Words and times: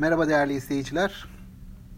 Merhaba 0.00 0.28
değerli 0.28 0.54
izleyiciler. 0.54 1.24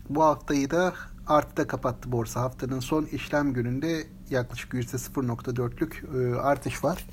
Bu 0.08 0.22
haftayı 0.22 0.70
da 0.70 0.94
artıda 1.26 1.66
kapattı 1.66 2.12
borsa. 2.12 2.40
Haftanın 2.40 2.80
son 2.80 3.04
işlem 3.04 3.52
gününde 3.52 4.04
yaklaşık 4.30 4.72
%0.4'lük 4.72 5.92
e, 6.32 6.36
artış 6.40 6.84
var. 6.84 7.06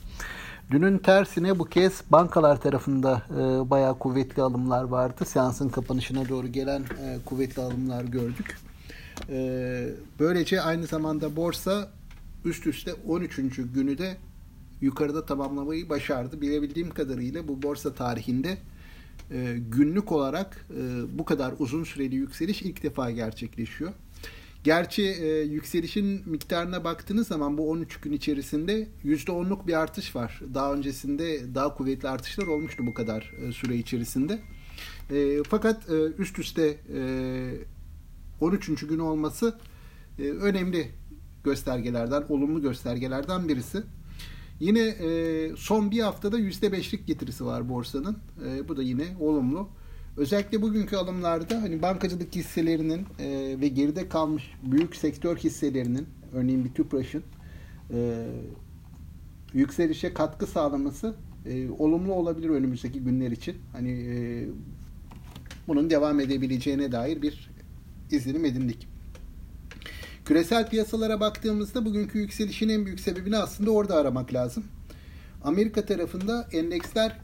Dünün 0.72 0.98
tersine 0.98 1.60
bu 1.60 1.66
kez 1.66 2.02
bankalar 2.10 2.62
tarafında 2.62 3.22
e, 3.30 3.70
bayağı 3.70 4.00
kuvvetli 4.00 4.42
alımlar 4.42 4.84
vardı. 4.84 5.26
Seansın 5.26 5.70
kapanışına 5.70 6.30
doğru 6.30 6.48
gelen 6.48 6.82
e, 6.82 7.18
kuvvetli 7.26 7.62
alımlar 7.62 8.04
gördük. 8.04 8.58
Böylece 10.20 10.62
aynı 10.62 10.86
zamanda 10.86 11.36
borsa 11.36 11.88
üst 12.46 12.68
üste 12.68 12.94
13. 13.08 13.36
günü 13.74 13.98
de 13.98 14.18
yukarıda 14.82 15.26
tamamlamayı 15.26 15.90
başardı. 15.90 16.42
Bilebildiğim 16.42 16.90
kadarıyla 16.90 17.48
bu 17.48 17.62
borsa 17.64 17.94
tarihinde 17.94 18.58
e, 19.32 19.58
günlük 19.72 20.12
olarak 20.12 20.66
e, 20.72 21.18
bu 21.20 21.26
kadar 21.26 21.54
uzun 21.60 21.84
süreli 21.84 22.16
yükseliş 22.16 22.62
ilk 22.62 22.84
defa 22.84 23.12
gerçekleşiyor. 23.12 23.91
Gerçi 24.64 25.04
e, 25.04 25.41
yükselişin 25.41 26.30
miktarına 26.30 26.84
baktığınız 26.84 27.27
zaman 27.27 27.58
bu 27.58 27.70
13 27.70 28.00
gün 28.00 28.12
içerisinde 28.12 28.88
%10'luk 29.05 29.68
bir 29.68 29.74
artış 29.74 30.16
var. 30.16 30.41
Daha 30.54 30.74
öncesinde 30.74 31.55
daha 31.55 31.76
kuvvetli 31.76 32.10
artışlar 32.10 32.48
olmuştu 32.48 32.84
bu 32.88 32.94
kadar 32.94 33.34
e, 33.48 33.52
süre 33.52 33.76
içerisinde. 33.76 34.40
E, 35.12 35.44
fakat 35.49 35.90
e, 35.90 35.94
üst 36.18 36.40
üste 36.40 36.77
e, 36.96 37.52
13. 38.41 38.88
gün 38.88 38.99
olması 38.99 39.58
e, 40.20 40.24
önemli 40.24 40.91
göstergelerden, 41.44 42.24
olumlu 42.30 42.62
göstergelerden 42.62 43.49
birisi. 43.49 43.84
Yine 44.59 44.80
e, 44.80 45.52
son 45.55 45.91
bir 45.91 45.99
haftada 45.99 46.40
%5'lik 46.40 47.08
getirisi 47.08 47.45
var 47.45 47.70
borsanın. 47.70 48.18
E, 48.45 48.68
bu 48.68 48.77
da 48.77 48.84
yine 48.84 49.05
olumlu. 49.20 49.70
Özellikle 50.18 50.62
bugünkü 50.62 50.95
alımlarda 50.95 51.62
hani 51.62 51.82
bankacılık 51.82 52.35
hisselerinin 52.35 53.05
e, 53.20 53.55
ve 53.62 53.68
geride 53.68 54.10
kalmış 54.10 54.52
büyük 54.63 54.96
sektör 54.96 55.37
hisselerinin 55.37 56.07
örneğin 56.34 56.65
bir 56.65 56.74
Tüpraş'ın 56.74 57.24
e, 57.93 58.27
yükselişe 59.54 60.13
katkı 60.13 60.48
sağlaması 60.48 61.15
e, 61.46 61.70
olumlu 61.70 62.13
olabilir 62.13 62.49
önümüzdeki 62.49 62.99
günler 62.99 63.32
için. 63.32 63.55
Hani 63.71 63.91
e, 63.91 64.46
bunun 65.68 65.90
devam 65.90 66.19
edebileceğine 66.19 66.91
dair 66.91 67.22
bir 67.22 67.50
izlenim 68.12 68.46
edindik. 68.46 68.88
Küresel 70.30 70.69
piyasalara 70.69 71.19
baktığımızda 71.19 71.85
bugünkü 71.85 72.19
yükselişin 72.19 72.69
en 72.69 72.85
büyük 72.85 73.00
sebebini 73.00 73.38
aslında 73.38 73.72
orada 73.72 73.96
aramak 73.96 74.34
lazım. 74.34 74.63
Amerika 75.44 75.86
tarafında 75.86 76.47
endeksler 76.52 77.18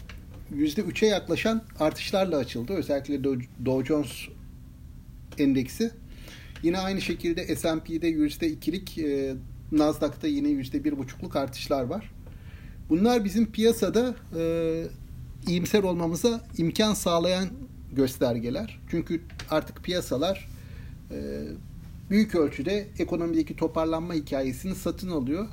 %3'e 0.55 1.07
yaklaşan 1.07 1.61
artışlarla 1.79 2.37
açıldı. 2.37 2.73
Özellikle 2.73 3.23
Dow 3.65 3.85
Jones 3.85 4.11
endeksi. 5.37 5.91
Yine 6.63 6.77
aynı 6.77 7.01
şekilde 7.01 7.55
S&P'de 7.55 8.09
%2'lik, 8.09 8.97
e, 8.97 9.35
Nasdaq'ta 9.71 10.27
yine 10.27 10.47
%1,5'luk 10.47 11.39
artışlar 11.39 11.83
var. 11.83 12.11
Bunlar 12.89 13.25
bizim 13.25 13.51
piyasada 13.51 14.15
e, 14.37 14.83
iyimser 15.47 15.83
olmamıza 15.83 16.41
imkan 16.57 16.93
sağlayan 16.93 17.49
göstergeler. 17.93 18.79
Çünkü 18.89 19.21
artık 19.49 19.83
piyasalar 19.83 20.54
büyük 22.09 22.35
ölçüde 22.35 22.87
ekonomideki 22.99 23.55
toparlanma 23.55 24.13
hikayesini 24.13 24.75
satın 24.75 25.09
alıyor. 25.09 25.47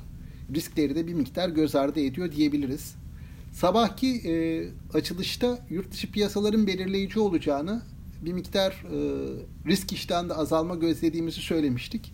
Riskleri 0.55 0.95
de 0.95 1.07
bir 1.07 1.13
miktar 1.13 1.49
göz 1.49 1.75
ardı 1.75 1.99
ediyor 1.99 2.31
diyebiliriz. 2.31 2.95
Sabahki 3.53 4.07
e, 4.07 4.33
açılışta 4.97 5.59
yurt 5.69 5.91
dışı 5.91 6.11
piyasaların 6.11 6.67
belirleyici 6.67 7.19
olacağını 7.19 7.81
bir 8.21 8.33
miktar 8.33 8.71
e, 8.71 8.97
risk 9.67 9.93
iştahında 9.93 10.37
azalma 10.37 10.75
gözlediğimizi 10.75 11.41
söylemiştik. 11.41 12.13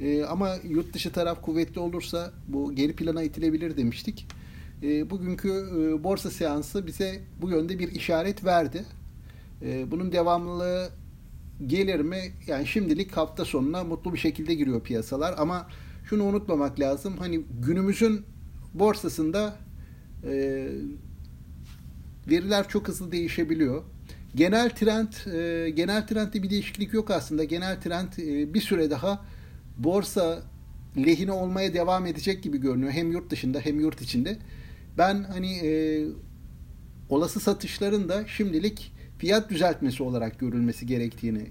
E, 0.00 0.24
ama 0.24 0.56
yurt 0.68 0.94
dışı 0.94 1.12
taraf 1.12 1.42
kuvvetli 1.42 1.80
olursa 1.80 2.32
bu 2.48 2.74
geri 2.74 2.92
plana 2.96 3.22
itilebilir 3.22 3.76
demiştik. 3.76 4.26
E, 4.82 5.10
bugünkü 5.10 5.48
e, 5.48 6.04
borsa 6.04 6.30
seansı 6.30 6.86
bize 6.86 7.22
bu 7.42 7.50
yönde 7.50 7.78
bir 7.78 7.92
işaret 7.92 8.44
verdi. 8.44 8.84
E, 9.62 9.90
bunun 9.90 10.12
devamlılığı 10.12 10.88
gelir 11.66 12.00
mi? 12.00 12.18
Yani 12.46 12.66
şimdilik 12.66 13.16
hafta 13.16 13.44
sonuna 13.44 13.84
mutlu 13.84 14.12
bir 14.12 14.18
şekilde 14.18 14.54
giriyor 14.54 14.80
piyasalar 14.80 15.34
ama 15.38 15.68
şunu 16.08 16.24
unutmamak 16.24 16.80
lazım. 16.80 17.16
Hani 17.18 17.40
günümüzün 17.66 18.22
borsasında 18.74 19.56
e, 20.24 20.68
veriler 22.30 22.68
çok 22.68 22.88
hızlı 22.88 23.12
değişebiliyor. 23.12 23.82
Genel 24.34 24.70
trend, 24.70 25.32
e, 25.34 25.70
genel 25.70 26.06
trendde 26.06 26.42
bir 26.42 26.50
değişiklik 26.50 26.94
yok 26.94 27.10
aslında. 27.10 27.44
Genel 27.44 27.80
trend 27.80 28.12
e, 28.18 28.54
bir 28.54 28.60
süre 28.60 28.90
daha 28.90 29.24
borsa 29.78 30.42
lehine 30.96 31.32
olmaya 31.32 31.74
devam 31.74 32.06
edecek 32.06 32.42
gibi 32.42 32.58
görünüyor. 32.58 32.92
Hem 32.92 33.12
yurt 33.12 33.30
dışında 33.30 33.60
hem 33.60 33.80
yurt 33.80 34.02
içinde. 34.02 34.38
Ben 34.98 35.24
hani 35.24 35.52
e, 35.52 36.04
olası 37.08 37.40
satışların 37.40 38.08
da 38.08 38.26
şimdilik 38.26 38.92
fiyat 39.18 39.50
düzeltmesi 39.50 40.02
olarak 40.02 40.38
görülmesi 40.38 40.86
gerektiğini 40.86 41.46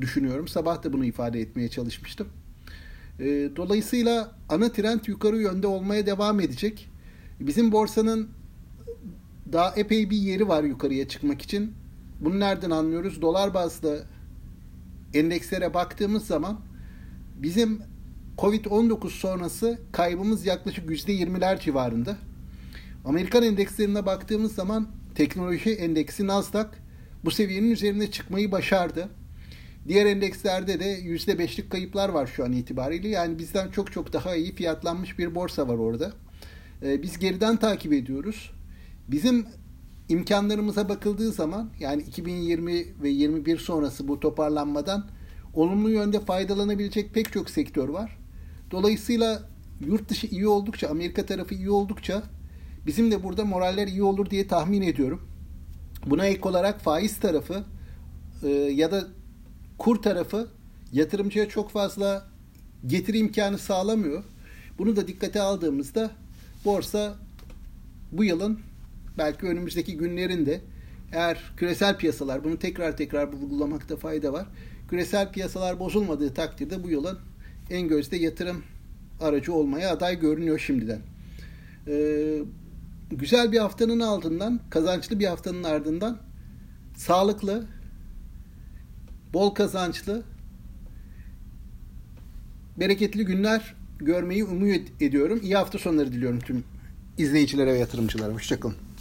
düşünüyorum. 0.00 0.48
Sabah 0.48 0.82
da 0.82 0.92
bunu 0.92 1.04
ifade 1.04 1.40
etmeye 1.40 1.68
çalışmıştım. 1.68 2.28
E, 3.20 3.24
dolayısıyla 3.56 4.32
ana 4.48 4.72
trend 4.72 5.00
yukarı 5.06 5.36
yönde 5.36 5.66
olmaya 5.66 6.06
devam 6.06 6.40
edecek. 6.40 6.88
Bizim 7.40 7.72
borsanın 7.72 8.28
daha 9.52 9.74
epey 9.76 10.10
bir 10.10 10.16
yeri 10.16 10.48
var 10.48 10.64
yukarıya 10.64 11.08
çıkmak 11.08 11.42
için. 11.42 11.72
Bunu 12.20 12.40
nereden 12.40 12.70
anlıyoruz? 12.70 13.22
Dolar 13.22 13.54
bazlı 13.54 14.04
endekslere 15.14 15.74
baktığımız 15.74 16.26
zaman 16.26 16.60
bizim 17.36 17.82
Covid-19 18.38 19.10
sonrası 19.10 19.78
kaybımız 19.92 20.46
yaklaşık 20.46 20.90
%20'ler 20.90 21.60
civarında. 21.60 22.16
Amerikan 23.04 23.42
endekslerine 23.42 24.06
baktığımız 24.06 24.54
zaman 24.54 24.88
teknoloji 25.14 25.70
endeksi 25.70 26.26
Nasdaq 26.26 26.66
bu 27.24 27.30
seviyenin 27.30 27.70
üzerine 27.70 28.10
çıkmayı 28.10 28.52
başardı. 28.52 29.08
Diğer 29.88 30.06
endekslerde 30.06 30.80
de 30.80 31.00
%5'lik 31.00 31.70
kayıplar 31.70 32.08
var 32.08 32.26
şu 32.26 32.44
an 32.44 32.52
itibariyle. 32.52 33.08
Yani 33.08 33.38
bizden 33.38 33.70
çok 33.70 33.92
çok 33.92 34.12
daha 34.12 34.36
iyi 34.36 34.54
fiyatlanmış 34.54 35.18
bir 35.18 35.34
borsa 35.34 35.68
var 35.68 35.78
orada. 35.78 36.12
Ee, 36.82 37.02
biz 37.02 37.18
geriden 37.18 37.56
takip 37.56 37.92
ediyoruz. 37.92 38.50
Bizim 39.08 39.46
imkanlarımıza 40.08 40.88
bakıldığı 40.88 41.32
zaman 41.32 41.70
yani 41.80 42.02
2020 42.02 43.02
ve 43.02 43.08
21 43.08 43.58
sonrası 43.58 44.08
bu 44.08 44.20
toparlanmadan 44.20 45.06
olumlu 45.54 45.90
yönde 45.90 46.20
faydalanabilecek 46.20 47.14
pek 47.14 47.32
çok 47.32 47.50
sektör 47.50 47.88
var. 47.88 48.18
Dolayısıyla 48.70 49.42
yurt 49.86 50.08
dışı 50.08 50.26
iyi 50.26 50.48
oldukça, 50.48 50.88
Amerika 50.88 51.26
tarafı 51.26 51.54
iyi 51.54 51.70
oldukça 51.70 52.22
bizim 52.86 53.10
de 53.10 53.22
burada 53.22 53.44
moraller 53.44 53.86
iyi 53.86 54.02
olur 54.02 54.30
diye 54.30 54.46
tahmin 54.46 54.82
ediyorum. 54.82 55.31
Buna 56.06 56.26
ek 56.26 56.48
olarak 56.48 56.80
faiz 56.80 57.20
tarafı 57.20 57.64
e, 58.42 58.48
ya 58.48 58.90
da 58.90 59.04
kur 59.78 60.02
tarafı 60.02 60.48
yatırımcıya 60.92 61.48
çok 61.48 61.70
fazla 61.70 62.26
getiri 62.86 63.18
imkanı 63.18 63.58
sağlamıyor. 63.58 64.24
Bunu 64.78 64.96
da 64.96 65.08
dikkate 65.08 65.40
aldığımızda 65.40 66.10
borsa 66.64 67.14
bu 68.12 68.24
yılın 68.24 68.58
belki 69.18 69.46
önümüzdeki 69.46 69.96
günlerinde 69.96 70.60
eğer 71.12 71.52
küresel 71.56 71.96
piyasalar 71.96 72.44
bunu 72.44 72.58
tekrar 72.58 72.96
tekrar 72.96 73.32
vurgulamakta 73.32 73.96
fayda 73.96 74.32
var. 74.32 74.46
Küresel 74.90 75.32
piyasalar 75.32 75.78
bozulmadığı 75.78 76.34
takdirde 76.34 76.84
bu 76.84 76.90
yılın 76.90 77.18
en 77.70 77.88
gözde 77.88 78.16
yatırım 78.16 78.62
aracı 79.20 79.52
olmaya 79.52 79.90
aday 79.90 80.20
görünüyor 80.20 80.58
şimdiden. 80.58 81.00
Ee, 81.88 82.38
güzel 83.18 83.52
bir 83.52 83.58
haftanın 83.58 84.00
ardından, 84.00 84.60
kazançlı 84.70 85.18
bir 85.18 85.26
haftanın 85.26 85.64
ardından 85.64 86.18
sağlıklı, 86.96 87.66
bol 89.32 89.50
kazançlı, 89.54 90.22
bereketli 92.76 93.24
günler 93.24 93.74
görmeyi 93.98 94.44
umut 94.44 95.02
ediyorum. 95.02 95.40
İyi 95.42 95.56
hafta 95.56 95.78
sonları 95.78 96.12
diliyorum 96.12 96.40
tüm 96.40 96.64
izleyicilere 97.18 97.72
ve 97.72 97.78
yatırımcılara. 97.78 98.34
Hoşçakalın. 98.34 98.76